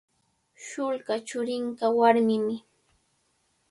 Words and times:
Shullka 0.67 1.13
churinqa 1.27 1.87
warmimi. 1.97 2.57